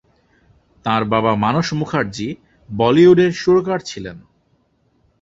তাঁর 0.85 1.01
বাবা 1.05 1.31
মানস 1.35 1.67
মুখার্জি 1.73 2.27
বলিউডের 2.69 3.31
সুরকার 3.31 3.79
ছিলেন। 3.81 4.17